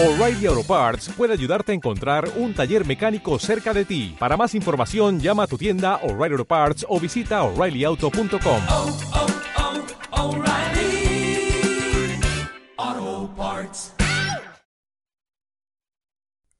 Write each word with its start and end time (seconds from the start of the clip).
O'Reilly 0.00 0.46
Auto 0.46 0.62
Parts 0.62 1.08
puede 1.08 1.32
ayudarte 1.32 1.72
a 1.72 1.74
encontrar 1.74 2.30
un 2.36 2.54
taller 2.54 2.86
mecánico 2.86 3.36
cerca 3.40 3.74
de 3.74 3.84
ti. 3.84 4.14
Para 4.16 4.36
más 4.36 4.54
información, 4.54 5.18
llama 5.18 5.42
a 5.42 5.46
tu 5.48 5.58
tienda 5.58 5.96
O'Reilly 6.04 6.34
Auto 6.34 6.44
Parts 6.44 6.86
o 6.88 7.00
visita 7.00 7.42
oreillyauto.com. 7.42 8.62
oh, 8.68 8.96
oh, 10.12 10.28
O'Reilly 10.28 11.50
Auto 12.76 13.34
Parts. 13.34 13.92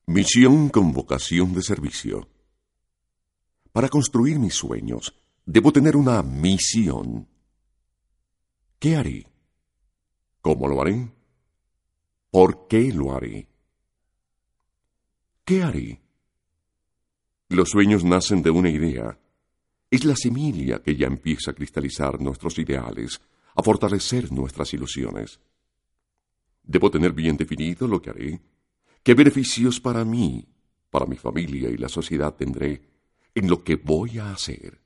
Misión 0.08 0.68
con 0.68 0.92
vocación 0.92 1.54
de 1.54 1.62
servicio. 1.62 2.28
Para 3.70 3.88
construir 3.88 4.40
mis 4.40 4.54
sueños, 4.56 5.14
debo 5.46 5.70
tener 5.70 5.94
una 5.94 6.24
misión. 6.24 7.28
¿Qué 8.80 8.96
haré? 8.96 9.28
¿Cómo 10.40 10.66
lo 10.66 10.82
haré? 10.82 11.17
¿Por 12.30 12.66
qué 12.68 12.92
lo 12.92 13.14
haré? 13.14 13.48
¿Qué 15.44 15.62
haré? 15.62 16.02
Los 17.48 17.70
sueños 17.70 18.04
nacen 18.04 18.42
de 18.42 18.50
una 18.50 18.68
idea. 18.68 19.18
Es 19.90 20.04
la 20.04 20.14
semilla 20.14 20.82
que 20.82 20.94
ya 20.94 21.06
empieza 21.06 21.52
a 21.52 21.54
cristalizar 21.54 22.20
nuestros 22.20 22.58
ideales, 22.58 23.20
a 23.54 23.62
fortalecer 23.62 24.30
nuestras 24.30 24.74
ilusiones. 24.74 25.40
Debo 26.62 26.90
tener 26.90 27.14
bien 27.14 27.38
definido 27.38 27.88
lo 27.88 28.02
que 28.02 28.10
haré, 28.10 28.40
qué 29.02 29.14
beneficios 29.14 29.80
para 29.80 30.04
mí, 30.04 30.46
para 30.90 31.06
mi 31.06 31.16
familia 31.16 31.70
y 31.70 31.78
la 31.78 31.88
sociedad 31.88 32.34
tendré 32.34 32.82
en 33.34 33.48
lo 33.48 33.64
que 33.64 33.76
voy 33.76 34.18
a 34.18 34.32
hacer. 34.32 34.78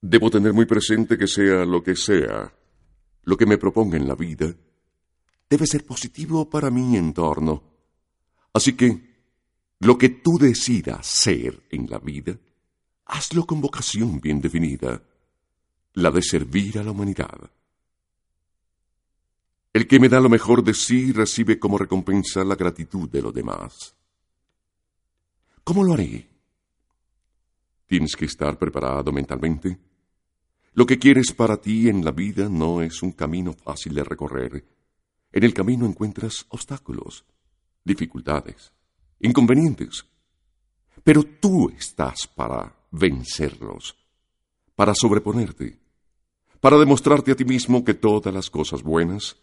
Debo 0.00 0.30
tener 0.30 0.52
muy 0.52 0.66
presente 0.66 1.16
que 1.16 1.28
sea 1.28 1.64
lo 1.64 1.82
que 1.84 1.94
sea, 1.94 2.52
lo 3.22 3.36
que 3.36 3.46
me 3.46 3.58
proponga 3.58 3.96
en 3.96 4.08
la 4.08 4.16
vida, 4.16 4.52
debe 5.50 5.66
ser 5.66 5.84
positivo 5.84 6.48
para 6.48 6.70
mi 6.70 6.96
entorno. 6.96 7.62
Así 8.52 8.74
que, 8.74 9.10
lo 9.80 9.98
que 9.98 10.10
tú 10.10 10.38
decidas 10.38 11.04
ser 11.04 11.64
en 11.70 11.90
la 11.90 11.98
vida, 11.98 12.38
hazlo 13.06 13.44
con 13.44 13.60
vocación 13.60 14.20
bien 14.20 14.40
definida, 14.40 15.02
la 15.94 16.10
de 16.12 16.22
servir 16.22 16.78
a 16.78 16.84
la 16.84 16.92
humanidad. 16.92 17.50
El 19.72 19.88
que 19.88 19.98
me 19.98 20.08
da 20.08 20.20
lo 20.20 20.28
mejor 20.28 20.62
de 20.62 20.74
sí 20.74 21.10
recibe 21.12 21.58
como 21.58 21.78
recompensa 21.78 22.44
la 22.44 22.54
gratitud 22.54 23.08
de 23.08 23.22
los 23.22 23.34
demás. 23.34 23.96
¿Cómo 25.64 25.82
lo 25.82 25.94
haré? 25.94 26.28
Tienes 27.86 28.14
que 28.14 28.26
estar 28.26 28.56
preparado 28.56 29.10
mentalmente. 29.12 29.78
Lo 30.74 30.86
que 30.86 30.98
quieres 30.98 31.32
para 31.32 31.60
ti 31.60 31.88
en 31.88 32.04
la 32.04 32.12
vida 32.12 32.48
no 32.48 32.82
es 32.82 33.02
un 33.02 33.12
camino 33.12 33.52
fácil 33.52 33.94
de 33.94 34.04
recorrer 34.04 34.79
en 35.32 35.44
el 35.44 35.54
camino 35.54 35.86
encuentras 35.86 36.46
obstáculos, 36.48 37.24
dificultades, 37.84 38.72
inconvenientes. 39.20 40.04
Pero 41.04 41.22
tú 41.22 41.70
estás 41.70 42.26
para 42.26 42.74
vencerlos, 42.90 43.96
para 44.74 44.94
sobreponerte, 44.94 45.78
para 46.60 46.78
demostrarte 46.78 47.32
a 47.32 47.36
ti 47.36 47.44
mismo 47.44 47.84
que 47.84 47.94
todas 47.94 48.34
las 48.34 48.50
cosas 48.50 48.82
buenas 48.82 49.36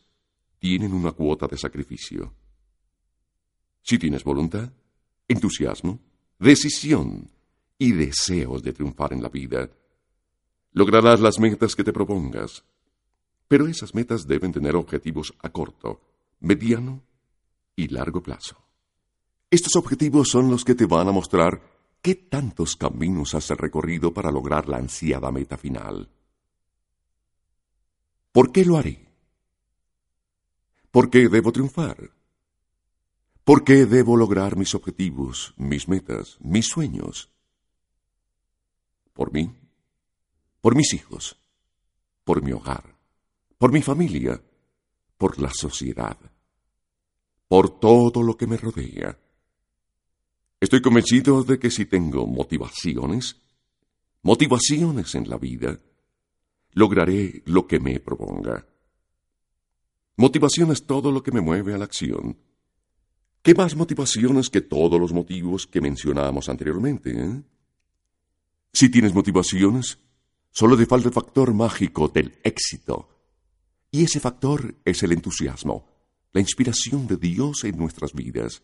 tienen 0.59 0.94
una 0.94 1.11
cuota 1.11 1.47
de 1.47 1.57
sacrificio. 1.57 2.33
Si 3.81 3.97
tienes 3.97 4.23
voluntad, 4.23 4.72
entusiasmo, 5.27 5.99
decisión 6.38 7.29
y 7.77 7.94
deseos 7.94 8.61
de 8.61 8.73
triunfar 8.73 9.13
en 9.13 9.23
la 9.23 9.29
vida, 9.29 9.69
lograrás 10.73 11.19
las 11.19 11.39
metas 11.39 11.75
que 11.75 11.83
te 11.83 11.94
propongas 11.94 12.63
pero 13.48 13.67
esas 13.67 13.95
metas 13.95 14.28
deben 14.28 14.52
tener 14.52 14.76
objetivos 14.76 15.34
a 15.42 15.50
corto, 15.50 16.02
mediano 16.40 17.03
y 17.76 17.88
largo 17.88 18.22
plazo. 18.22 18.58
Estos 19.50 19.76
objetivos 19.76 20.30
son 20.30 20.52
los 20.52 20.66
que 20.66 20.76
te 20.76 20.86
van 20.86 21.08
a 21.08 21.14
mostrar 21.14 21.62
qué 22.02 22.16
tantos 22.16 22.75
caminos 22.75 23.34
has 23.36 23.50
recorrido 23.50 24.14
para 24.14 24.31
lograr 24.31 24.68
la 24.68 24.78
ansiada 24.78 25.31
meta 25.31 25.57
final. 25.57 26.09
¿Por 28.34 28.52
qué 28.52 28.66
lo 28.66 28.78
haré? 28.78 29.07
¿Por 30.91 31.09
qué 31.09 31.30
debo 31.30 31.52
triunfar? 31.52 32.12
¿Por 33.44 33.63
qué 33.63 33.86
debo 33.86 34.18
lograr 34.18 34.57
mis 34.57 34.75
objetivos, 34.75 35.53
mis 35.56 35.88
metas, 35.88 36.38
mis 36.41 36.68
sueños? 36.68 37.31
Por 39.13 39.31
mí, 39.31 39.56
por 40.59 40.75
mis 40.75 40.94
hijos, 40.94 41.40
por 42.25 42.44
mi 42.44 42.52
hogar 42.52 42.97
por 43.57 43.72
mi 43.72 43.81
familia, 43.81 44.40
por 45.18 45.40
la 45.40 45.51
sociedad, 45.51 46.18
por 47.47 47.79
todo 47.79 48.22
lo 48.22 48.38
que 48.38 48.47
me 48.47 48.57
rodea. 48.57 49.18
Estoy 50.59 50.81
convencido 50.81 51.44
de 51.44 51.59
que 51.59 51.72
si 51.72 51.85
tengo 51.85 52.28
motivaciones, 52.28 53.38
motivaciones 54.22 55.16
en 55.16 55.29
la 55.29 55.38
vida, 55.38 55.79
lograré 56.73 57.41
lo 57.45 57.68
que 57.68 57.79
me 57.79 58.00
proponga. 58.00 58.66
Motivación 60.18 60.72
es 60.72 60.85
todo 60.85 61.12
lo 61.12 61.22
que 61.22 61.31
me 61.31 61.41
mueve 61.41 61.74
a 61.74 61.78
la 61.78 61.85
acción. 61.85 62.38
¿Qué 63.41 63.53
más 63.53 63.75
motivaciones 63.75 64.50
que 64.50 64.62
todos 64.62 65.00
los 65.00 65.13
motivos 65.13 65.68
que 65.68 65.79
mencionábamos 65.79 66.50
anteriormente? 66.50 67.12
Eh? 67.12 67.41
Si 68.74 68.89
tienes 68.89 69.13
motivaciones, 69.13 70.00
solo 70.51 70.75
te 70.75 70.85
falta 70.85 71.07
el 71.07 71.13
factor 71.13 71.53
mágico 71.53 72.07
del 72.07 72.35
éxito 72.44 73.16
y 73.97 74.03
ese 74.03 74.19
factor 74.19 74.75
es 74.85 75.02
el 75.02 75.12
entusiasmo, 75.12 75.88
la 76.31 76.40
inspiración 76.40 77.08
de 77.08 77.18
Dios 77.18 77.63
en 77.63 77.80
nuestras 77.80 78.13
vidas. 78.13 78.62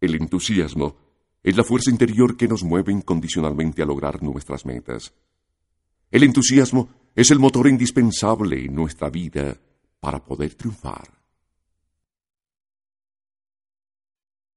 El 0.00 0.16
entusiasmo 0.16 0.96
es 1.40 1.56
la 1.56 1.62
fuerza 1.62 1.92
interior 1.92 2.36
que 2.36 2.48
nos 2.48 2.64
mueve 2.64 2.92
incondicionalmente 2.92 3.80
a 3.80 3.86
lograr 3.86 4.20
nuestras 4.20 4.66
metas. 4.66 5.14
El 6.10 6.24
entusiasmo 6.24 6.88
es 7.14 7.30
el 7.30 7.38
motor 7.38 7.68
indispensable 7.68 8.64
en 8.64 8.74
nuestra 8.74 9.08
vida 9.08 9.56
para 10.00 10.24
poder 10.24 10.56
triunfar. 10.56 11.17